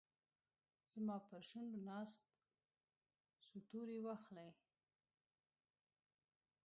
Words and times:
زما 0.93 1.15
پرشونډو 1.27 1.79
ناست، 1.89 2.21
څو 3.45 3.57
توري 3.69 3.97
واخلې 4.05 4.49